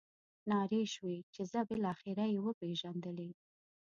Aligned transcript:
نارې 0.49 0.81
شوې 0.93 1.17
چې 1.33 1.41
ځه 1.51 1.59
بالاخره 1.69 2.25
یې 2.33 2.39
وپېژندلې. 2.45 3.29